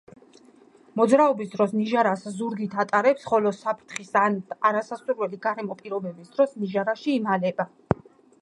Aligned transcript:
მოძრაობის 0.99 1.49
დროს 1.55 1.75
ნიჟარას 1.79 2.23
ზურგით 2.37 2.73
ატარებს, 2.85 3.27
ხოლო 3.33 3.51
საფრთხის 3.57 4.11
ან 4.25 4.39
არასასურველი 4.71 5.43
გარემო 5.47 5.81
პირობების 5.83 6.35
დროს 6.39 6.61
ნიჟარაში 6.65 7.19
იმალება. 7.21 7.73